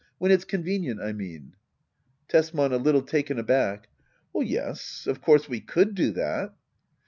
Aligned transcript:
When 0.17 0.31
it's 0.31 0.45
convenient^ 0.45 0.99
I 0.99 1.11
mean. 1.13 1.53
Tesman. 2.27 2.71
[A 2.73 2.77
little 2.77 3.03
taken 3.03 3.37
aback.] 3.37 3.87
Yes— 4.33 5.05
of 5.07 5.21
course 5.21 5.47
we 5.47 5.59
could 5.59 5.93
do 5.93 6.09
that. 6.13 6.55